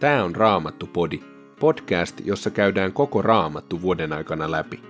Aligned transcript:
Tämä 0.00 0.24
on 0.24 0.36
Raamattu-podi, 0.36 1.20
podcast, 1.60 2.20
jossa 2.24 2.50
käydään 2.50 2.92
koko 2.92 3.22
Raamattu 3.22 3.82
vuoden 3.82 4.12
aikana 4.12 4.50
läpi. 4.50 4.82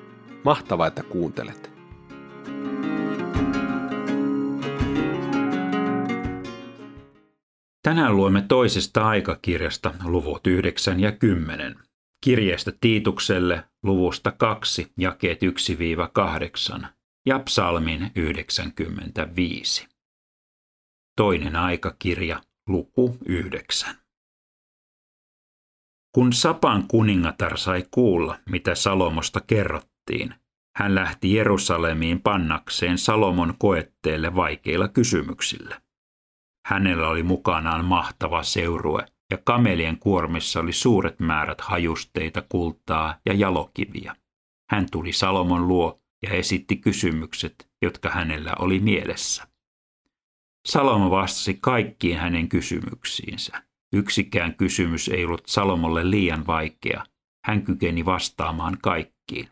Mahtavaa, 0.44 0.86
että 0.86 1.02
kuuntelet! 1.02 1.70
Tänään 7.82 8.16
luemme 8.16 8.44
toisesta 8.48 9.08
aikakirjasta 9.08 9.94
luvut 10.04 10.46
9 10.46 11.00
ja 11.00 11.12
10. 11.12 11.76
Kirjeestä 12.24 12.72
Tiitukselle 12.80 13.64
luvusta 13.82 14.32
2 14.32 14.92
jakeet 14.98 15.40
1-8 16.80 16.86
ja 17.26 17.38
psalmin 17.38 18.10
95. 18.16 19.88
Toinen 21.16 21.56
aikakirja, 21.56 22.42
luku 22.68 23.16
9. 23.26 24.05
Kun 26.16 26.32
Sapan 26.32 26.84
kuningatar 26.88 27.58
sai 27.58 27.84
kuulla, 27.90 28.38
mitä 28.50 28.74
Salomosta 28.74 29.40
kerrottiin, 29.40 30.34
hän 30.76 30.94
lähti 30.94 31.34
Jerusalemiin 31.34 32.20
pannakseen 32.20 32.98
Salomon 32.98 33.54
koetteelle 33.58 34.34
vaikeilla 34.34 34.88
kysymyksillä. 34.88 35.80
Hänellä 36.66 37.08
oli 37.08 37.22
mukanaan 37.22 37.84
mahtava 37.84 38.42
seurue, 38.42 39.06
ja 39.30 39.38
kamelien 39.44 39.98
kuormissa 39.98 40.60
oli 40.60 40.72
suuret 40.72 41.20
määrät 41.20 41.60
hajusteita, 41.60 42.42
kultaa 42.48 43.18
ja 43.26 43.34
jalokiviä. 43.34 44.16
Hän 44.70 44.86
tuli 44.90 45.12
Salomon 45.12 45.68
luo 45.68 46.00
ja 46.22 46.30
esitti 46.30 46.76
kysymykset, 46.76 47.68
jotka 47.82 48.10
hänellä 48.10 48.52
oli 48.58 48.80
mielessä. 48.80 49.48
Salomo 50.66 51.10
vastasi 51.10 51.58
kaikkiin 51.60 52.18
hänen 52.18 52.48
kysymyksiinsä. 52.48 53.66
Yksikään 53.96 54.54
kysymys 54.54 55.08
ei 55.08 55.24
ollut 55.24 55.46
Salomolle 55.46 56.10
liian 56.10 56.46
vaikea. 56.46 57.04
Hän 57.44 57.62
kykeni 57.62 58.04
vastaamaan 58.04 58.78
kaikkiin. 58.82 59.48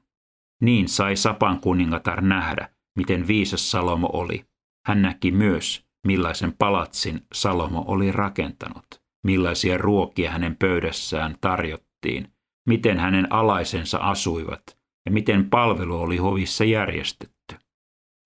Niin 0.63 0.89
sai 0.89 1.17
Sapan 1.17 1.61
kuningatar 1.61 2.21
nähdä, 2.21 2.69
miten 2.97 3.27
viisas 3.27 3.71
Salomo 3.71 4.11
oli. 4.13 4.45
Hän 4.87 5.03
näki 5.03 5.31
myös, 5.31 5.85
millaisen 6.07 6.53
palatsin 6.53 7.21
Salomo 7.33 7.85
oli 7.87 8.13
rakentanut, 8.13 8.87
millaisia 9.25 9.79
ruokia 9.79 10.31
hänen 10.31 10.57
pöydässään 10.57 11.37
tarjottiin, 11.41 12.33
miten 12.69 12.99
hänen 12.99 13.33
alaisensa 13.33 13.99
asuivat 13.99 14.63
ja 15.07 15.13
miten 15.13 15.51
palvelu 15.51 16.01
oli 16.01 16.17
hovissa 16.17 16.65
järjestetty. 16.65 17.57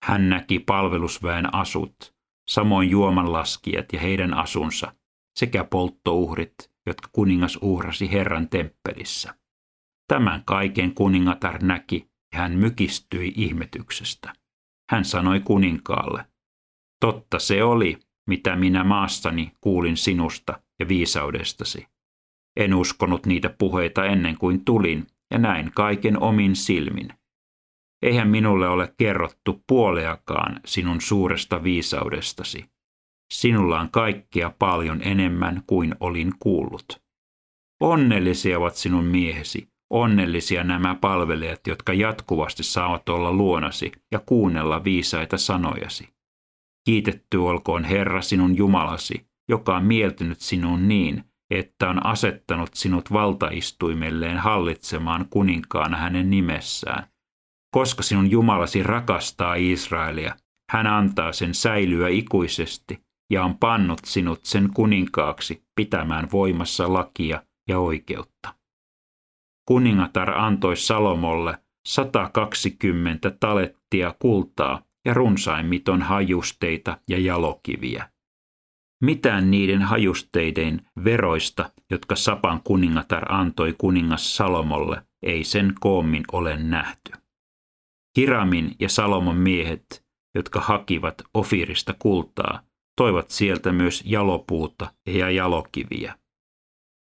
Hän 0.03 0.29
näki 0.29 0.59
palvelusväen 0.59 1.55
asut, 1.55 2.13
samoin 2.49 2.89
juomanlaskijat 2.89 3.93
ja 3.93 3.99
heidän 3.99 4.33
asunsa, 4.33 4.93
sekä 5.39 5.63
polttouhrit, 5.63 6.55
jotka 6.85 7.09
kuningas 7.11 7.59
uhrasi 7.61 8.11
Herran 8.11 8.49
temppelissä. 8.49 9.35
Tämän 10.07 10.43
kaiken 10.45 10.95
kuningatar 10.95 11.63
näki 11.63 12.09
ja 12.33 12.39
hän 12.39 12.51
mykistyi 12.51 13.33
ihmetyksestä. 13.35 14.33
Hän 14.91 15.05
sanoi 15.05 15.39
kuninkaalle, 15.39 16.25
totta 16.99 17.39
se 17.39 17.63
oli, 17.63 17.99
mitä 18.29 18.55
minä 18.55 18.83
maassani 18.83 19.51
kuulin 19.61 19.97
sinusta 19.97 20.61
ja 20.79 20.87
viisaudestasi. 20.87 21.87
En 22.59 22.73
uskonut 22.73 23.25
niitä 23.25 23.49
puheita 23.49 24.05
ennen 24.05 24.37
kuin 24.37 24.65
tulin 24.65 25.07
ja 25.31 25.37
näin 25.37 25.71
kaiken 25.75 26.21
omin 26.21 26.55
silmin. 26.55 27.09
Eihän 28.01 28.27
minulle 28.27 28.67
ole 28.67 28.93
kerrottu 28.97 29.63
puoleakaan 29.67 30.59
sinun 30.65 31.01
suuresta 31.01 31.63
viisaudestasi. 31.63 32.65
Sinulla 33.33 33.79
on 33.79 33.91
kaikkea 33.91 34.53
paljon 34.59 35.01
enemmän 35.03 35.63
kuin 35.67 35.95
olin 35.99 36.33
kuullut. 36.39 37.01
Onnellisia 37.81 38.57
ovat 38.57 38.75
sinun 38.75 39.05
miehesi, 39.05 39.69
onnellisia 39.89 40.63
nämä 40.63 40.95
palvelijat, 40.95 41.67
jotka 41.67 41.93
jatkuvasti 41.93 42.63
saavat 42.63 43.09
olla 43.09 43.33
luonasi 43.33 43.91
ja 44.11 44.19
kuunnella 44.25 44.83
viisaita 44.83 45.37
sanojasi. 45.37 46.09
Kiitetty 46.85 47.37
olkoon 47.37 47.83
Herra 47.83 48.21
sinun 48.21 48.57
Jumalasi, 48.57 49.27
joka 49.49 49.75
on 49.75 49.85
mieltynyt 49.85 50.39
sinun 50.39 50.87
niin, 50.87 51.23
että 51.51 51.89
on 51.89 52.05
asettanut 52.05 52.73
sinut 52.73 53.11
valtaistuimelleen 53.11 54.37
hallitsemaan 54.37 55.25
kuninkaana 55.29 55.97
hänen 55.97 56.29
nimessään. 56.29 57.07
Koska 57.75 58.03
sinun 58.03 58.31
Jumalasi 58.31 58.83
rakastaa 58.83 59.55
Israelia, 59.55 60.35
hän 60.71 60.87
antaa 60.87 61.31
sen 61.31 61.53
säilyä 61.53 62.09
ikuisesti 62.09 63.08
ja 63.29 63.43
on 63.43 63.57
pannut 63.57 63.99
sinut 64.05 64.45
sen 64.45 64.69
kuninkaaksi 64.73 65.63
pitämään 65.75 66.27
voimassa 66.31 66.93
lakia 66.93 67.43
ja 67.67 67.79
oikeutta. 67.79 68.55
Kuningatar 69.65 70.29
antoi 70.29 70.77
Salomolle 70.77 71.57
120 71.87 73.31
talettia 73.39 74.15
kultaa 74.19 74.81
ja 75.05 75.13
runsain 75.13 75.65
miton 75.65 76.01
hajusteita 76.01 76.97
ja 77.09 77.19
jalokiviä. 77.19 78.09
Mitään 79.03 79.51
niiden 79.51 79.81
hajusteiden 79.81 80.89
veroista, 81.03 81.71
jotka 81.91 82.15
Sapan 82.15 82.61
kuningatar 82.63 83.33
antoi 83.33 83.75
kuningas 83.77 84.37
Salomolle, 84.37 85.01
ei 85.23 85.43
sen 85.43 85.73
koommin 85.79 86.23
ole 86.31 86.57
nähty. 86.57 87.11
Hiramin 88.17 88.75
ja 88.79 88.89
Salomon 88.89 89.37
miehet, 89.37 90.05
jotka 90.35 90.59
hakivat 90.59 91.15
Ofirista 91.33 91.95
kultaa, 91.99 92.63
toivat 92.99 93.29
sieltä 93.29 93.71
myös 93.71 94.03
jalopuuta 94.05 94.93
ja 95.07 95.29
jalokiviä. 95.29 96.15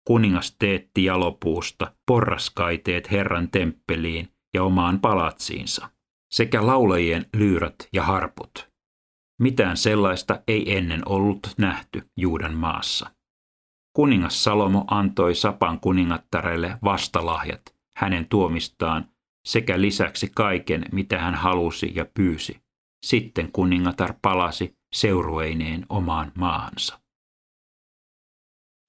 Kuningas 0.08 0.56
teetti 0.59 1.04
jalopuusta 1.04 1.96
porraskaiteet 2.08 3.12
Herran 3.12 3.50
temppeliin 3.52 4.30
ja 4.54 4.64
omaan 4.64 5.00
palatsiinsa, 5.00 5.90
sekä 6.34 6.68
laulajien 6.68 7.26
lyyrät 7.38 7.76
ja 7.94 8.04
harput. 8.04 8.70
Mitään 9.42 9.78
sellaista 9.78 10.42
ei 10.48 10.78
ennen 10.78 11.02
ollut 11.06 11.54
nähty 11.58 12.02
Juudan 12.18 12.54
maassa. 12.54 13.10
Kuningas 13.96 14.44
Salomo 14.44 14.86
antoi 14.88 15.36
Sapan 15.36 15.80
kuningattarelle 15.80 16.78
vastalahjat 16.84 17.62
hänen 17.98 18.28
tuomistaan 18.30 19.10
sekä 19.48 19.81
lisäksi 19.81 20.31
kaiken, 20.36 20.86
mitä 20.92 21.20
hän 21.20 21.36
halusi 21.36 21.92
ja 21.96 22.06
pyysi. 22.14 22.62
Sitten 23.06 23.52
kuningatar 23.52 24.14
palasi 24.22 24.75
seurueineen 24.94 25.86
omaan 25.90 26.31
maahansa. 26.36 27.00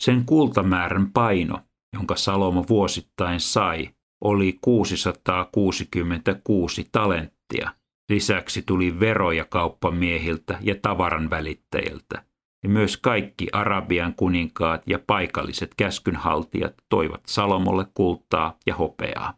Sen 0.03 0.25
kultamäärän 0.25 1.13
paino, 1.13 1.61
jonka 1.93 2.17
Salomo 2.17 2.65
vuosittain 2.69 3.41
sai, 3.41 3.95
oli 4.25 4.59
666 4.61 6.89
talenttia. 6.93 7.75
Lisäksi 8.09 8.63
tuli 8.63 9.01
veroja 9.01 9.45
kauppamiehiltä 9.45 10.59
ja 10.61 10.75
tavaran 10.83 11.31
välittäjiltä, 11.31 12.25
ja 12.63 12.69
myös 12.69 12.97
kaikki 12.97 13.49
Arabian 13.53 14.15
kuninkaat 14.15 14.83
ja 14.87 14.99
paikalliset 15.07 15.75
käskynhaltijat 15.77 16.75
toivat 16.89 17.21
Salomolle 17.27 17.87
kultaa 17.95 18.59
ja 18.67 18.75
hopeaa. 18.75 19.35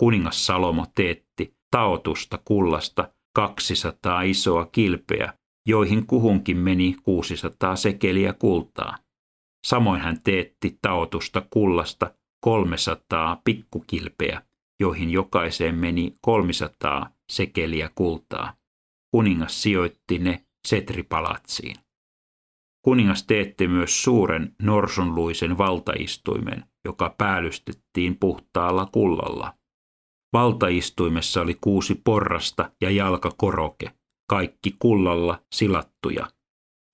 Kuningas 0.00 0.46
Salomo 0.46 0.86
teetti 0.94 1.56
taotusta 1.70 2.38
kullasta 2.44 3.12
200 3.34 4.22
isoa 4.22 4.66
kilpeä 4.66 5.37
joihin 5.68 6.06
kuhunkin 6.06 6.58
meni 6.58 6.96
600 7.02 7.76
sekeliä 7.76 8.32
kultaa. 8.32 8.96
Samoin 9.66 10.00
hän 10.00 10.22
teetti 10.24 10.78
taotusta 10.82 11.42
kullasta 11.50 12.14
300 12.40 13.40
pikkukilpeä, 13.44 14.42
joihin 14.80 15.10
jokaiseen 15.10 15.74
meni 15.74 16.16
300 16.20 17.10
sekeliä 17.30 17.90
kultaa. 17.94 18.54
Kuningas 19.10 19.62
sijoitti 19.62 20.18
ne 20.18 20.44
setripalatsiin. 20.68 21.76
Kuningas 22.84 23.24
teetti 23.24 23.68
myös 23.68 24.02
suuren 24.02 24.56
norsunluisen 24.62 25.58
valtaistuimen, 25.58 26.64
joka 26.84 27.14
päällystettiin 27.18 28.16
puhtaalla 28.20 28.88
kullalla. 28.92 29.54
Valtaistuimessa 30.32 31.40
oli 31.40 31.58
kuusi 31.60 31.94
porrasta 32.04 32.70
ja 32.80 32.90
jalkakoroke, 32.90 33.97
kaikki 34.28 34.76
kullalla 34.78 35.42
silattuja. 35.52 36.26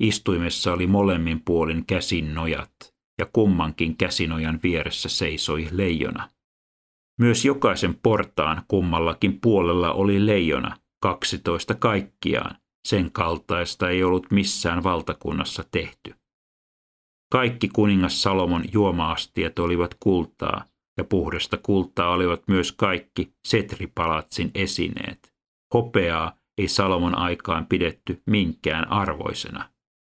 Istuimessa 0.01 0.73
oli 0.73 0.87
molemmin 0.87 1.43
puolin 1.45 1.87
käsin 1.87 2.35
nojat, 2.35 2.95
ja 3.19 3.27
kummankin 3.33 3.97
käsinojan 3.97 4.61
vieressä 4.63 5.09
seisoi 5.09 5.69
leijona. 5.71 6.29
Myös 7.21 7.45
jokaisen 7.45 7.95
portaan 7.95 8.63
kummallakin 8.69 9.41
puolella 9.41 9.93
oli 9.93 10.27
leijona, 10.27 10.77
kaksitoista 11.03 11.75
kaikkiaan. 11.75 12.57
Sen 12.89 13.13
kaltaista 13.13 13.91
ei 13.91 14.05
ollut 14.05 14.31
missään 14.31 14.83
valtakunnassa 14.83 15.65
tehty. 15.71 16.15
Kaikki 17.33 17.69
kuningas 17.69 18.23
Salomon 18.23 18.65
juomaastiet 18.73 19.59
olivat 19.59 19.95
kultaa, 20.01 20.65
ja 20.99 21.05
puhdasta 21.05 21.57
kultaa 21.57 22.11
olivat 22.11 22.43
myös 22.49 22.73
kaikki 22.73 23.33
Setripalatsin 23.47 24.51
esineet. 24.55 25.35
Hopeaa 25.75 26.37
ei 26.59 26.69
Salomon 26.69 27.19
aikaan 27.19 27.67
pidetty 27.67 28.23
minkään 28.27 28.93
arvoisena. 28.93 29.69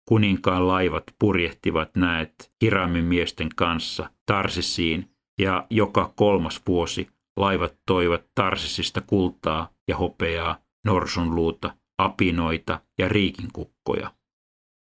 Kuninkaan 0.09 0.69
laivat 0.69 1.05
purjehtivat 1.19 1.97
näet 1.97 2.53
Hiramin 2.63 3.05
miesten 3.05 3.49
kanssa 3.57 4.11
Tarsisiin 4.27 5.11
ja 5.39 5.67
joka 5.71 6.13
kolmas 6.17 6.63
vuosi 6.67 7.09
laivat 7.37 7.75
toivat 7.87 8.23
Tarsisista 8.35 9.01
kultaa 9.01 9.71
ja 9.89 9.97
hopeaa, 9.97 10.59
norsunluuta, 10.85 11.75
apinoita 11.99 12.81
ja 12.99 13.09
riikinkukkoja. 13.09 14.13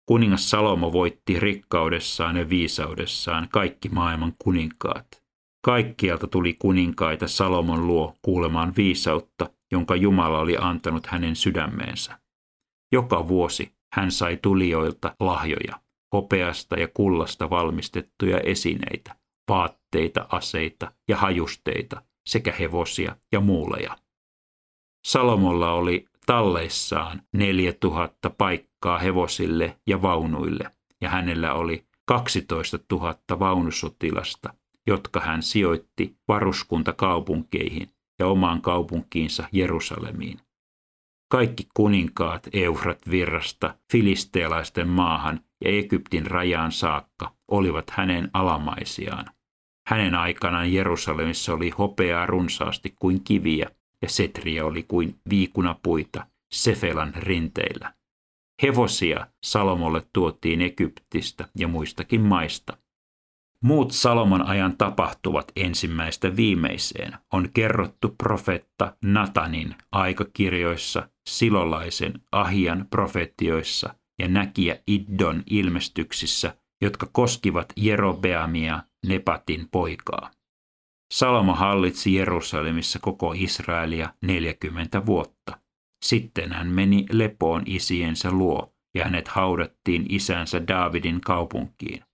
Kuningas 0.07 0.51
Salomo 0.51 0.93
voitti 0.93 1.41
rikkaudessaan 1.41 2.37
ja 2.37 2.49
viisaudessaan 2.49 3.49
kaikki 3.49 3.89
maailman 3.89 4.33
kuninkaat. 4.39 5.23
Kaikkialta 5.65 6.27
tuli 6.27 6.55
kuninkaita 6.55 7.29
Salomon 7.29 7.87
luo 7.87 8.15
kuulemaan 8.23 8.73
viisautta, 8.77 9.51
jonka 9.73 9.97
Jumala 9.97 10.39
oli 10.39 10.57
antanut 10.61 11.07
hänen 11.07 11.37
sydämeensä. 11.37 12.19
Joka 12.93 13.29
vuosi 13.29 13.73
hän 13.93 14.11
sai 14.11 14.37
tulijoilta 14.37 15.17
lahjoja, 15.21 15.81
hopeasta 16.13 16.77
ja 16.77 16.89
kullasta 16.89 17.51
valmistettuja 17.51 18.41
esineitä, 18.41 19.17
vaatteita, 19.49 20.27
aseita 20.33 20.93
ja 21.09 21.17
hajusteita 21.17 22.03
sekä 22.29 22.53
hevosia 22.53 23.17
ja 23.33 23.41
muuleja. 23.41 23.99
Salomolla 25.07 25.73
oli 25.73 26.05
talleissaan 26.27 27.23
4000 27.33 28.31
paikkaa 28.31 28.99
hevosille 28.99 29.79
ja 29.87 30.03
vaunuille, 30.03 30.71
ja 31.01 31.11
hänellä 31.11 31.55
oli 31.55 31.85
12 32.07 32.79
000 32.93 33.17
vaunusotilasta, 33.39 34.55
jotka 34.87 35.21
hän 35.21 35.43
sijoitti 35.43 36.17
varuskuntakaupunkeihin 36.29 37.91
ja 38.19 38.27
omaan 38.27 38.63
kaupunkiinsa 38.63 39.49
Jerusalemiin. 39.53 40.41
Kaikki 41.31 41.69
kuninkaat 41.75 42.49
Eufrat 42.53 42.99
virrasta 43.11 43.75
filistealaisten 43.93 44.89
maahan 44.89 45.41
ja 45.65 45.71
Egyptin 45.71 46.27
rajaan 46.27 46.73
saakka 46.73 47.35
olivat 47.49 47.91
hänen 47.91 48.31
alamaisiaan. 48.33 49.27
Hänen 49.89 50.15
aikanaan 50.15 50.73
Jerusalemissa 50.73 51.53
oli 51.55 51.71
hopeaa 51.71 52.27
runsaasti 52.27 52.95
kuin 52.99 53.25
kiviä 53.25 53.71
ja 54.03 54.09
setriä 54.09 54.65
oli 54.65 54.83
kuin 54.83 55.21
viikunapuita 55.31 56.27
Sefelan 56.53 57.15
rinteillä. 57.17 57.95
Hevosia 58.63 59.27
Salomolle 59.45 60.03
tuotiin 60.13 60.63
Egyptistä 60.63 61.49
ja 61.55 61.69
muistakin 61.69 62.21
maista. 62.21 62.77
Muut 63.65 63.93
Salomon 63.93 64.47
ajan 64.47 64.77
tapahtuvat 64.77 65.53
ensimmäistä 65.57 66.37
viimeiseen 66.37 67.13
on 67.33 67.49
kerrottu 67.55 68.15
profetta 68.23 68.97
Natanin 69.03 69.75
aikakirjoissa, 69.93 71.09
silolaisen 71.29 72.21
Ahian 72.33 72.87
profetioissa 72.91 73.95
ja 74.19 74.29
näkijä 74.29 74.79
Iddon 74.87 75.43
ilmestyksissä, 75.51 76.57
jotka 76.83 77.09
koskivat 77.13 77.73
Jerobeamia, 77.77 78.83
Nepatin 79.07 79.69
poikaa. 79.71 80.31
Salomo 81.13 81.55
hallitsi 81.55 82.15
Jerusalemissa 82.15 82.99
koko 82.99 83.35
Israelia 83.37 84.15
40 84.23 85.07
vuotta. 85.07 85.59
Sitten 86.05 86.53
hän 86.53 86.69
meni 86.69 87.07
lepoon 87.13 87.63
isiensä 87.67 88.31
luo 88.31 88.73
ja 88.95 89.05
hänet 89.05 89.29
haudattiin 89.29 90.07
isänsä 90.09 90.69
Daavidin 90.69 91.21
kaupunkiin. 91.21 92.08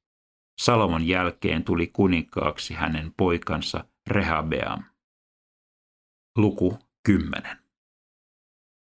Salomon 0.61 1.07
jälkeen 1.07 1.65
tuli 1.65 1.87
kuninkaaksi 1.87 2.75
hänen 2.75 3.13
poikansa 3.17 3.85
Rehabeam. 4.11 4.83
Luku 6.39 6.79
10. 7.07 7.59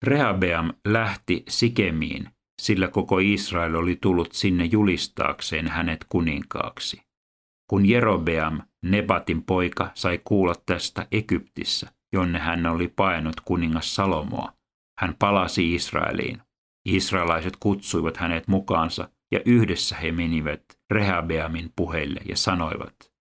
Rehabeam 0.02 0.72
lähti 0.84 1.44
Sikemiin, 1.48 2.30
sillä 2.62 2.88
koko 2.88 3.18
Israel 3.18 3.74
oli 3.74 3.98
tullut 4.00 4.32
sinne 4.32 4.64
julistaakseen 4.64 5.68
hänet 5.68 6.06
kuninkaaksi. 6.08 7.02
Kun 7.70 7.86
Jerobeam, 7.86 8.60
Nebatin 8.82 9.42
poika, 9.42 9.90
sai 9.94 10.20
kuulla 10.24 10.54
tästä 10.66 11.06
Egyptissä, 11.12 11.92
jonne 12.12 12.38
hän 12.38 12.66
oli 12.66 12.88
painut 12.88 13.40
kuningas 13.40 13.94
Salomoa, 13.94 14.52
hän 15.00 15.14
palasi 15.18 15.74
Israeliin. 15.74 16.42
Israelaiset 16.88 17.56
kutsuivat 17.60 18.16
hänet 18.16 18.48
mukaansa 18.48 19.08
ja 19.32 19.40
yhdessä 19.44 19.96
he 19.96 20.12
menivät 20.12 20.75
Rehabeamin 20.90 21.72
puheille 21.76 22.20
ja 22.28 22.36
sanoivat, 22.36 23.16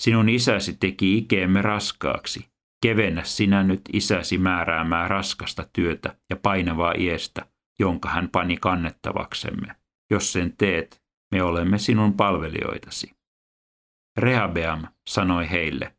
Sinun 0.00 0.28
isäsi 0.28 0.76
teki 0.76 1.18
ikeemme 1.18 1.62
raskaaksi. 1.62 2.50
Kevennä 2.82 3.24
sinä 3.24 3.62
nyt 3.62 3.80
isäsi 3.92 4.38
määräämää 4.38 5.08
raskasta 5.08 5.66
työtä 5.72 6.16
ja 6.30 6.36
painavaa 6.36 6.94
iestä, 6.98 7.46
jonka 7.80 8.08
hän 8.08 8.28
pani 8.28 8.56
kannettavaksemme. 8.56 9.76
Jos 10.10 10.32
sen 10.32 10.54
teet, 10.58 11.02
me 11.34 11.42
olemme 11.42 11.78
sinun 11.78 12.14
palvelijoitasi. 12.14 13.10
Rehabeam 14.18 14.86
sanoi 15.10 15.50
heille, 15.50 15.96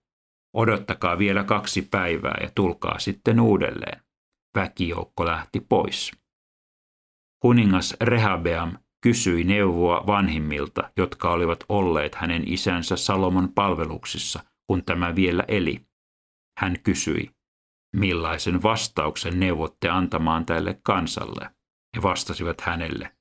odottakaa 0.53 1.17
vielä 1.17 1.43
kaksi 1.43 1.81
päivää 1.81 2.37
ja 2.41 2.49
tulkaa 2.55 2.99
sitten 2.99 3.39
uudelleen. 3.39 4.01
Väkijoukko 4.55 5.25
lähti 5.25 5.59
pois. 5.59 6.11
Kuningas 7.39 7.97
Rehabeam 8.01 8.77
kysyi 9.01 9.43
neuvoa 9.43 10.03
vanhimmilta, 10.07 10.91
jotka 10.97 11.31
olivat 11.31 11.63
olleet 11.69 12.15
hänen 12.15 12.47
isänsä 12.47 12.95
Salomon 12.95 13.53
palveluksissa, 13.53 14.43
kun 14.67 14.83
tämä 14.83 15.15
vielä 15.15 15.43
eli. 15.47 15.85
Hän 16.59 16.75
kysyi, 16.83 17.29
millaisen 17.95 18.63
vastauksen 18.63 19.39
neuvotte 19.39 19.89
antamaan 19.89 20.45
tälle 20.45 20.79
kansalle? 20.83 21.49
He 21.95 22.01
vastasivat 22.01 22.61
hänelle, 22.61 23.15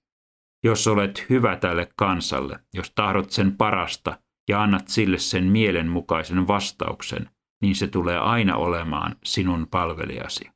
jos 0.64 0.86
olet 0.86 1.26
hyvä 1.30 1.56
tälle 1.56 1.92
kansalle, 1.96 2.60
jos 2.74 2.92
tahdot 2.94 3.30
sen 3.30 3.56
parasta 3.56 4.20
ja 4.48 4.62
annat 4.62 4.88
sille 4.88 5.18
sen 5.18 5.44
mielenmukaisen 5.44 6.48
vastauksen, 6.48 7.30
niin 7.62 7.76
se 7.76 7.86
tulee 7.86 8.18
aina 8.18 8.56
olemaan 8.56 9.16
sinun 9.24 9.66
palvelijasi. 9.70 10.50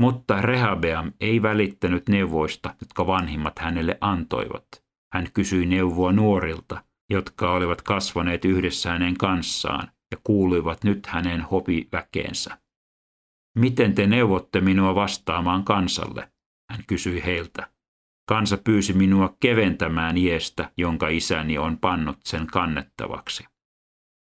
Mutta 0.00 0.42
Rehabeam 0.42 1.12
ei 1.20 1.42
välittänyt 1.42 2.08
neuvoista, 2.08 2.74
jotka 2.80 3.06
vanhimmat 3.06 3.58
hänelle 3.58 3.98
antoivat. 4.00 4.66
Hän 5.12 5.32
kysyi 5.34 5.66
neuvoa 5.66 6.12
nuorilta, 6.12 6.84
jotka 7.10 7.52
olivat 7.52 7.82
kasvaneet 7.82 8.44
yhdessä 8.44 8.90
hänen 8.90 9.16
kanssaan 9.16 9.88
ja 10.10 10.16
kuuluivat 10.24 10.84
nyt 10.84 11.06
hänen 11.06 11.40
hopiväkeensä. 11.40 12.58
Miten 13.58 13.94
te 13.94 14.06
neuvotte 14.06 14.60
minua 14.60 14.94
vastaamaan 14.94 15.64
kansalle? 15.64 16.32
Hän 16.70 16.84
kysyi 16.86 17.24
heiltä. 17.24 17.70
Kansa 18.28 18.58
pyysi 18.58 18.92
minua 18.92 19.36
keventämään 19.40 20.16
iestä, 20.16 20.70
jonka 20.76 21.08
isäni 21.08 21.58
on 21.58 21.78
pannut 21.78 22.18
sen 22.24 22.46
kannettavaksi. 22.46 23.44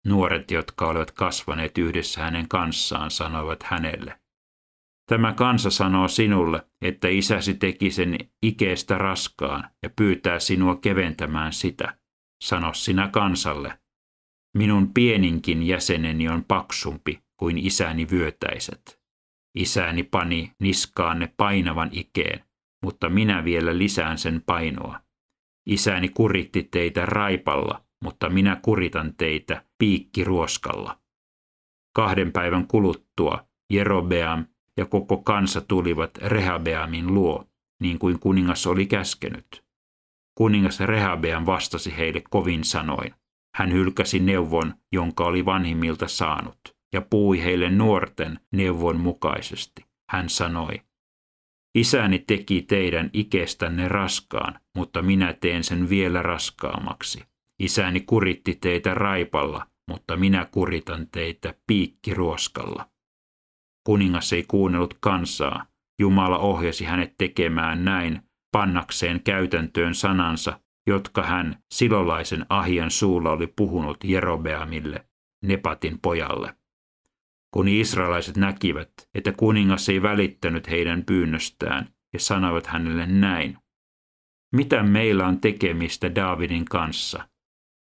Nuoret, 0.04 0.50
jotka 0.50 0.88
olivat 0.88 1.11
kasvaneet 1.11 1.78
yhdessä 1.78 2.23
hänen 2.23 2.49
kanssaan, 2.49 3.11
sanoivat 3.11 3.62
hänelle– 3.62 4.20
Tämä 5.08 5.32
kansa 5.32 5.70
sanoo 5.70 6.08
sinulle, 6.08 6.66
että 6.82 7.08
isäsi 7.08 7.54
teki 7.54 7.90
sen 7.90 8.18
ikeestä 8.42 8.98
raskaan 8.98 9.70
ja 9.82 9.90
pyytää 9.96 10.38
sinua 10.38 10.76
keventämään 10.76 11.52
sitä. 11.52 11.98
Sano 12.44 12.75
sinä 12.75 13.08
kansalle. 13.08 13.78
Minun 14.56 14.94
pieninkin 14.94 15.62
jäseneni 15.62 16.28
on 16.28 16.44
paksumpi 16.44 17.22
kuin 17.36 17.58
isäni 17.58 18.06
vyötäiset. 18.10 19.00
Isäni 19.58 20.02
pani 20.02 20.52
niskaanne 20.60 21.32
painavan 21.36 21.90
ikeen, 21.92 22.44
mutta 22.84 23.08
minä 23.08 23.44
vielä 23.44 23.78
lisään 23.78 24.18
sen 24.18 24.42
painoa. 24.46 25.00
Isäni 25.66 26.08
kuritti 26.08 26.68
teitä 26.70 27.06
raipalla, 27.06 27.84
mutta 28.04 28.30
minä 28.30 28.56
kuritan 28.62 29.14
teitä 29.16 29.64
piikkiruoskalla. 29.78 31.00
Kahden 31.96 32.32
päivän 32.32 32.66
kuluttua 32.66 33.48
Jerobeam 33.72 34.46
ja 34.76 34.87
koko 34.87 35.16
kansa 35.16 35.61
tulivat 35.61 36.18
Rehabeamin 36.18 37.14
luo, 37.14 37.45
niin 37.80 37.99
kuin 37.99 38.18
kuningas 38.18 38.66
oli 38.66 38.87
käskenyt. 38.87 39.64
Kuningas 40.35 40.80
Rehabeam 40.80 41.47
vastasi 41.47 41.97
heille 41.97 42.23
kovin 42.30 42.64
sanoin. 42.64 43.14
Hän 43.56 43.73
hylkäsi 43.73 44.18
neuvon, 44.18 44.75
jonka 44.92 45.25
oli 45.25 45.45
vanhimmilta 45.45 46.09
saanut, 46.09 46.59
ja 46.92 47.00
puhui 47.00 47.45
heille 47.45 47.71
nuorten 47.71 48.40
neuvon 48.52 49.00
mukaisesti. 49.00 49.85
Hän 50.11 50.28
sanoi, 50.28 50.80
Isäni 51.76 52.18
teki 52.18 52.62
teidän 52.62 53.11
ikestänne 53.12 53.88
raskaan, 53.88 54.61
mutta 54.76 55.02
minä 55.02 55.33
teen 55.33 55.64
sen 55.64 55.88
vielä 55.88 56.23
raskaammaksi. 56.23 57.25
Isäni 57.59 58.00
kuritti 58.00 58.54
teitä 58.54 58.95
raipalla, 58.95 59.66
mutta 59.90 60.16
minä 60.16 60.49
kuritan 60.50 61.06
teitä 61.12 61.54
piikkiruoskalla. 61.66 62.88
Kuningas 63.86 64.32
ei 64.32 64.44
kuunnellut 64.48 64.94
kansaa. 65.00 65.66
Jumala 65.98 66.38
ohjasi 66.38 66.84
hänet 66.84 67.14
tekemään 67.18 67.84
näin, 67.84 68.20
pannakseen 68.52 69.22
käytäntöön 69.22 69.94
sanansa, 69.94 70.60
jotka 70.86 71.22
hän 71.22 71.56
silolaisen 71.74 72.46
Ahian 72.48 72.90
suulla 72.90 73.30
oli 73.30 73.46
puhunut 73.46 74.04
Jerobeamille, 74.04 75.06
Nepatin 75.44 75.98
pojalle. 76.02 76.56
Kun 77.50 77.68
israelaiset 77.68 78.36
näkivät, 78.36 78.90
että 79.14 79.32
kuningas 79.32 79.88
ei 79.88 80.02
välittänyt 80.02 80.70
heidän 80.70 81.04
pyynnöstään, 81.04 81.88
he 82.12 82.18
sanoivat 82.18 82.66
hänelle 82.66 83.06
näin. 83.06 83.58
Mitä 84.52 84.82
meillä 84.82 85.26
on 85.26 85.40
tekemistä 85.40 86.14
Daavidin 86.14 86.64
kanssa? 86.64 87.28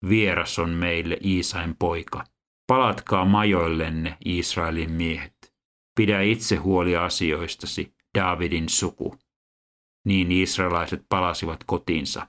Vieras 0.09 0.59
on 0.59 0.69
meille 0.69 1.17
Iisain 1.25 1.75
poika. 1.79 2.23
Palatkaa 2.67 3.25
majoillenne, 3.25 4.17
Israelin 4.25 4.91
miehet. 4.91 5.38
Pidä 5.99 6.21
itse 6.21 6.55
huoli 6.55 6.95
asioistasi, 6.95 7.93
Daavidin 8.17 8.69
suku. 8.69 9.15
Niin 10.05 10.31
israelaiset 10.31 11.05
palasivat 11.09 11.63
kotiinsa. 11.65 12.27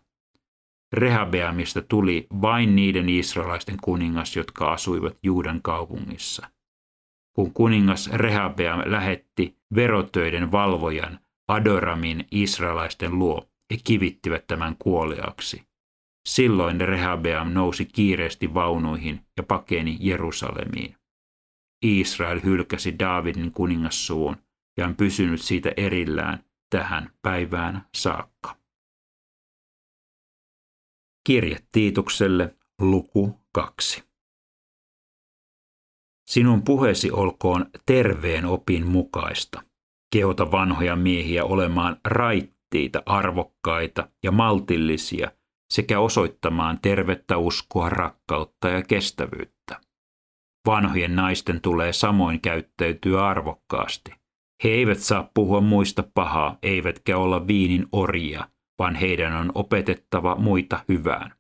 Rehabeamista 0.93 1.83
tuli 1.83 2.27
vain 2.43 2.77
niiden 2.77 3.09
israelaisten 3.09 3.77
kuningas, 3.83 4.37
jotka 4.37 4.73
asuivat 4.73 5.19
Juudan 5.23 5.63
kaupungissa. 5.63 6.51
Kun 7.33 7.53
kuningas 7.53 8.11
Rehabeam 8.13 8.83
lähetti 8.87 9.57
verotöiden 9.75 10.53
valvojan 10.53 11.21
Adoramin 11.49 12.27
israelaisten 12.31 13.19
luo, 13.19 13.49
he 13.73 13.79
kivittivät 13.85 14.47
tämän 14.47 14.77
kuoliaksi. 14.79 15.63
Silloin 16.29 16.81
Rehabeam 16.81 17.53
nousi 17.53 17.85
kiireesti 17.85 18.55
vaunuihin 18.55 19.21
ja 19.37 19.43
pakeni 19.43 19.97
Jerusalemiin. 20.01 21.00
Israel 21.83 22.41
hylkäsi 22.45 22.99
Daavidin 22.99 23.53
kuningassuun 23.53 24.37
ja 24.77 24.87
on 24.87 24.97
pysynyt 24.97 25.41
siitä 25.41 25.73
erillään 25.77 26.45
tähän 26.71 27.13
päivään 27.23 27.89
saakka. 27.95 28.57
Kirje 31.27 31.57
Tiitukselle, 31.73 32.57
luku 32.81 33.41
2. 33.53 34.05
Sinun 36.31 36.63
puheesi 36.63 37.11
olkoon 37.11 37.67
terveen 37.87 38.47
opin 38.47 38.87
mukaista. 38.87 39.63
Kehota 40.13 40.51
vanhoja 40.51 40.97
miehiä 40.97 41.45
olemaan 41.45 42.01
raittiita, 42.05 43.03
arvokkaita 43.07 44.09
ja 44.23 44.33
maltillisia 44.33 45.31
sekä 45.71 46.01
osoittamaan 46.01 46.81
tervettä 46.81 47.37
uskoa, 47.37 47.89
rakkautta 47.89 48.69
ja 48.69 48.83
kestävyyttä. 48.83 49.60
Vanhojen 50.67 51.17
naisten 51.17 51.61
tulee 51.61 51.93
samoin 51.93 52.41
käyttäytyä 52.41 53.27
arvokkaasti. 53.27 54.13
He 54.65 54.69
eivät 54.69 54.99
saa 54.99 55.31
puhua 55.35 55.61
muista 55.61 56.05
pahaa, 56.15 56.59
eivätkä 56.63 57.19
olla 57.19 57.47
viinin 57.47 57.87
orjia, 57.93 58.49
vaan 58.79 58.95
heidän 58.95 59.33
on 59.33 59.53
opetettava 59.55 60.37
muita 60.37 60.81
hyvään. 60.89 61.33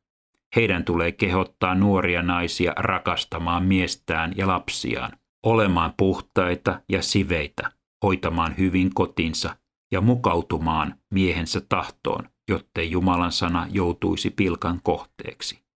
Heidän 0.56 0.84
tulee 0.84 1.12
kehottaa 1.12 1.74
nuoria 1.74 2.22
naisia 2.22 2.72
rakastamaan 2.76 3.64
miestään 3.64 4.32
ja 4.36 4.46
lapsiaan, 4.46 5.12
olemaan 5.46 5.94
puhtaita 5.96 6.80
ja 6.88 7.02
siveitä, 7.02 7.72
hoitamaan 8.04 8.58
hyvin 8.58 8.94
kotinsa 8.94 9.56
ja 9.92 10.00
mukautumaan 10.00 10.94
miehensä 11.10 11.60
tahtoon, 11.68 12.28
jottei 12.48 12.90
Jumalan 12.90 13.32
sana 13.32 13.66
joutuisi 13.70 14.30
pilkan 14.30 14.80
kohteeksi. 14.82 15.69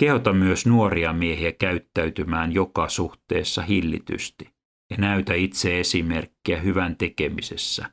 Kehota 0.00 0.32
myös 0.32 0.66
nuoria 0.66 1.12
miehiä 1.12 1.52
käyttäytymään 1.52 2.52
joka 2.52 2.88
suhteessa 2.88 3.62
hillitysti 3.62 4.54
ja 4.90 4.96
näytä 4.96 5.34
itse 5.34 5.80
esimerkkiä 5.80 6.60
hyvän 6.60 6.96
tekemisessä. 6.96 7.90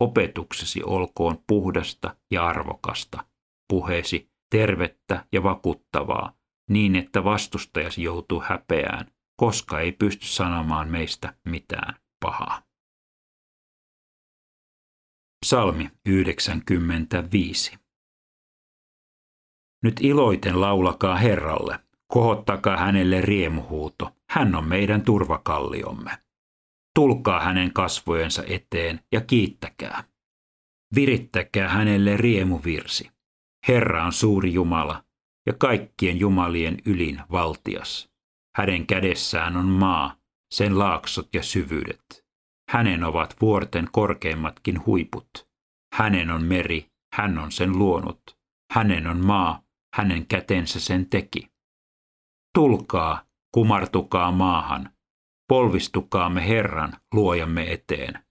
Opetuksesi 0.00 0.82
olkoon 0.82 1.44
puhdasta 1.46 2.16
ja 2.30 2.46
arvokasta, 2.46 3.24
puheesi 3.68 4.30
tervettä 4.50 5.26
ja 5.32 5.42
vakuuttavaa, 5.42 6.36
niin 6.70 6.96
että 6.96 7.24
vastustajasi 7.24 8.02
joutuu 8.02 8.42
häpeään, 8.46 9.10
koska 9.36 9.80
ei 9.80 9.92
pysty 9.92 10.26
sanomaan 10.26 10.88
meistä 10.88 11.34
mitään 11.44 11.94
pahaa. 12.20 12.62
Psalmi 15.46 15.90
95 16.06 17.78
Nyt 19.82 19.94
iloiten 20.00 20.60
laulakaa 20.60 21.16
Herralle, 21.16 21.78
kohottakaa 22.12 22.76
hänelle 22.76 23.20
riemuhuuto, 23.20 24.16
hän 24.30 24.54
on 24.54 24.68
meidän 24.68 25.02
turvakalliomme. 25.02 26.10
Tulkaa 26.94 27.40
hänen 27.40 27.72
kasvojensa 27.72 28.42
eteen 28.46 29.00
ja 29.12 29.20
kiittäkää. 29.20 30.04
Virittäkää 30.94 31.68
hänelle 31.68 32.16
riemuvirsi. 32.16 33.10
Herra 33.68 34.04
on 34.04 34.12
suuri 34.12 34.52
Jumala 34.52 35.04
ja 35.46 35.52
kaikkien 35.52 36.20
jumalien 36.20 36.76
ylin 36.86 37.20
valtias. 37.30 38.10
Hänen 38.56 38.86
kädessään 38.86 39.56
on 39.56 39.66
maa, 39.66 40.16
sen 40.54 40.78
laaksot 40.78 41.28
ja 41.34 41.42
syvyydet. 41.42 42.24
Hänen 42.70 43.04
ovat 43.04 43.36
vuorten 43.40 43.88
korkeimmatkin 43.92 44.86
huiput. 44.86 45.48
Hänen 45.94 46.30
on 46.30 46.42
meri, 46.42 46.90
hän 47.14 47.38
on 47.38 47.52
sen 47.52 47.78
luonut. 47.78 48.38
Hänen 48.72 49.06
on 49.06 49.26
maa, 49.26 49.62
hänen 49.96 50.26
kätensä 50.26 50.80
sen 50.80 51.10
teki. 51.10 51.48
Tulkaa, 52.54 53.22
kumartukaa 53.54 54.32
maahan, 54.32 54.90
polvistukaamme 55.48 56.48
Herran 56.48 56.92
luojamme 57.14 57.72
eteen. 57.72 58.24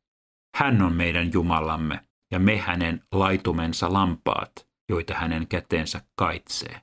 Hän 0.56 0.82
on 0.82 0.94
meidän 0.94 1.34
Jumalamme 1.34 2.00
ja 2.32 2.40
me 2.40 2.58
hänen 2.58 3.04
laitumensa 3.12 3.94
lampaat 3.94 4.66
joita 4.90 5.14
hänen 5.14 5.48
käteensä 5.48 6.02
kaitsee. 6.16 6.82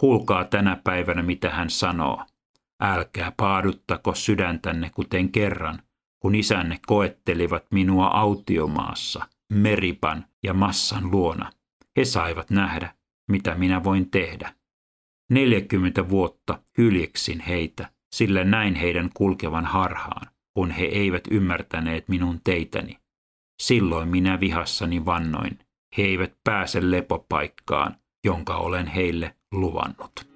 Kuulkaa 0.00 0.44
tänä 0.44 0.80
päivänä, 0.84 1.22
mitä 1.22 1.50
hän 1.50 1.70
sanoo. 1.70 2.24
Älkää 2.82 3.32
paaduttako 3.36 4.14
sydäntänne 4.14 4.90
kuten 4.90 5.32
kerran, 5.32 5.82
kun 6.20 6.34
isänne 6.34 6.80
koettelivat 6.86 7.64
minua 7.70 8.06
autiomaassa, 8.06 9.28
Meripan 9.52 10.26
ja 10.42 10.54
Massan 10.54 11.10
luona. 11.10 11.52
He 11.96 12.04
saivat 12.04 12.50
nähdä, 12.50 12.94
mitä 13.28 13.54
minä 13.54 13.84
voin 13.84 14.10
tehdä. 14.10 14.54
Neljäkymmentä 15.30 16.08
vuotta 16.08 16.62
hyljeksin 16.78 17.40
heitä, 17.40 17.90
sillä 18.14 18.44
näin 18.44 18.74
heidän 18.74 19.10
kulkevan 19.14 19.64
harhaan, 19.64 20.26
kun 20.54 20.70
he 20.70 20.84
eivät 20.84 21.24
ymmärtäneet 21.30 22.08
minun 22.08 22.40
teitäni. 22.44 22.98
Silloin 23.62 24.08
minä 24.08 24.40
vihassani 24.40 25.04
vannoin, 25.04 25.58
he 25.96 26.02
eivät 26.02 26.32
pääse 26.44 26.90
lepopaikkaan, 26.90 27.96
jonka 28.24 28.56
olen 28.56 28.86
heille 28.86 29.36
luvannut. 29.52 30.34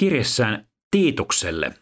Kirjessään 0.00 0.68
Tiitukselle 0.90 1.74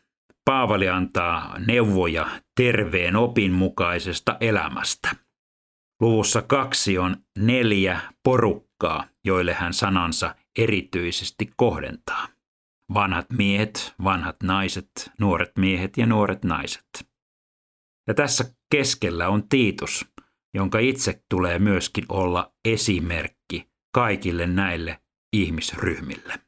Paavali 0.51 0.89
antaa 0.89 1.59
neuvoja 1.67 2.41
terveen 2.57 3.17
opin 3.17 3.53
mukaisesta 3.53 4.37
elämästä. 4.41 5.17
Luvussa 6.01 6.43
kaksi 6.43 6.99
on 6.99 7.17
neljä 7.39 8.01
porukkaa, 8.23 9.09
joille 9.25 9.55
hän 9.55 9.75
sanansa 9.75 10.35
erityisesti 10.59 11.51
kohdentaa. 11.57 12.29
Vanhat 12.95 13.27
miehet, 13.31 13.95
vanhat 14.05 14.37
naiset, 14.43 14.91
nuoret 15.19 15.53
miehet 15.59 15.97
ja 15.97 16.07
nuoret 16.07 16.45
naiset. 16.45 17.09
Ja 18.09 18.15
tässä 18.15 18.55
keskellä 18.71 19.29
on 19.29 19.49
Tiitus, 19.49 20.07
jonka 20.55 20.79
itse 20.79 21.23
tulee 21.31 21.59
myöskin 21.59 22.05
olla 22.09 22.53
esimerkki 22.65 23.71
kaikille 23.95 24.47
näille 24.47 25.01
ihmisryhmille. 25.33 26.41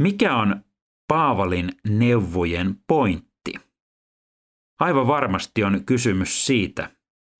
Mikä 0.00 0.36
on 0.36 0.64
Paavalin 1.12 1.72
neuvojen 1.88 2.76
pointti? 2.86 3.54
Aivan 4.80 5.06
varmasti 5.06 5.64
on 5.64 5.84
kysymys 5.84 6.46
siitä, 6.46 6.90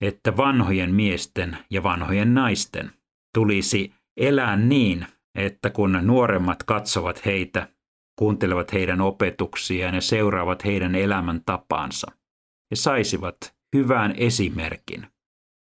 että 0.00 0.36
vanhojen 0.36 0.94
miesten 0.94 1.58
ja 1.70 1.82
vanhojen 1.82 2.34
naisten 2.34 2.90
tulisi 3.34 3.94
elää 4.16 4.56
niin, 4.56 5.06
että 5.34 5.70
kun 5.70 5.98
nuoremmat 6.02 6.62
katsovat 6.62 7.24
heitä, 7.24 7.68
kuuntelevat 8.18 8.72
heidän 8.72 9.00
opetuksiaan 9.00 9.94
ja 9.94 10.00
seuraavat 10.00 10.64
heidän 10.64 10.94
elämäntapaansa– 10.94 12.06
he 12.70 12.76
saisivat 12.76 13.36
hyvän 13.76 14.14
esimerkin, 14.16 15.06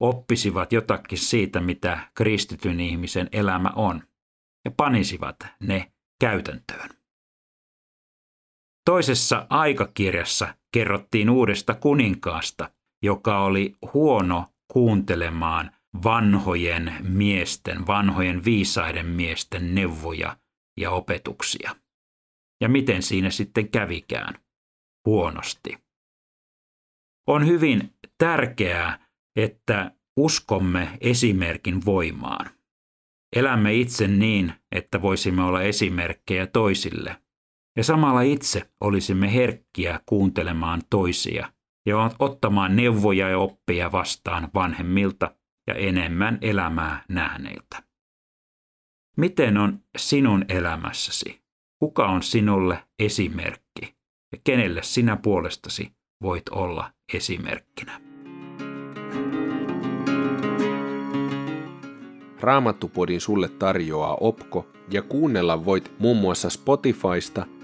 oppisivat 0.00 0.73
jotakin 0.73 1.19
siitä, 1.19 1.61
mitä 1.61 1.99
kristityn 2.14 2.80
ihmisen 2.80 3.28
elämä 3.33 3.71
on, 3.76 4.02
ja 4.64 4.71
panisivat 4.71 5.37
ne 5.61 5.92
käytäntöön. 6.21 7.00
Toisessa 8.85 9.47
aikakirjassa 9.51 10.55
kerrottiin 10.73 11.31
uudesta 11.31 11.75
kuninkaasta, 11.75 12.71
joka 13.03 13.45
oli 13.45 13.77
huono 13.95 14.47
kuuntelemaan 14.73 15.71
vanhojen 16.05 16.97
miesten, 17.09 17.87
vanhojen 17.87 18.45
viisaiden 18.45 19.07
miesten 19.07 19.75
neuvoja 19.75 20.37
ja 20.81 20.91
opetuksia. 20.91 21.77
Ja 22.61 22.69
miten 22.69 23.03
siinä 23.03 23.31
sitten 23.31 23.69
kävikään? 23.69 24.35
Huonosti. 25.07 25.79
On 27.27 27.47
hyvin 27.47 27.95
tärkeää, 28.19 29.07
että 29.37 29.93
uskomme 30.17 30.99
esimerkin 31.01 31.85
voimaan. 31.85 32.51
Elämme 33.37 33.75
itse 33.75 34.09
niin, 34.09 34.53
että 34.73 35.03
voisimme 35.03 35.43
olla 35.43 35.63
esimerkkejä 35.63 36.47
toisille, 36.47 37.17
ja 37.77 37.85
samalla 37.85 38.23
itse 38.23 38.71
olisimme 38.81 39.35
herkkiä 39.35 40.00
kuuntelemaan 40.07 40.83
toisia 40.91 41.53
ja 41.87 42.11
ottamaan 42.19 42.77
neuvoja 42.77 43.29
ja 43.29 43.39
oppia 43.39 43.93
vastaan 43.93 44.49
vanhemmilta 44.55 45.35
ja 45.67 45.75
enemmän 45.75 46.39
elämää 46.41 47.05
nähneiltä. 47.09 47.83
Miten 49.17 49.57
on 49.57 49.81
sinun 49.99 50.45
elämässäsi? 50.49 51.41
Kuka 51.79 52.07
on 52.07 52.23
sinulle 52.23 52.85
esimerkki 52.99 53.97
ja 54.33 54.39
kenelle 54.45 54.83
sinä 54.83 55.17
puolestasi 55.17 55.93
voit 56.23 56.49
olla 56.49 56.93
esimerkkinä? 57.15 58.00
Raamattupodin 62.41 63.21
sulle 63.21 63.49
tarjoaa 63.49 64.17
Opko 64.21 64.69
ja 64.91 65.03
kuunnella 65.03 65.65
voit 65.65 65.93
muun 65.99 66.17
muassa 66.17 66.50
Spotifysta, 66.50 67.47